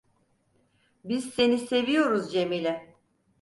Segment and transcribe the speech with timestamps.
[1.03, 2.95] Biz seni seviyoruz Cemile!